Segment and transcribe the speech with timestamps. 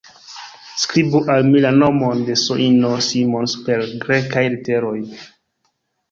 [0.83, 4.95] Skribu al mi la nomon de S-ino Simons per Grekaj literoj!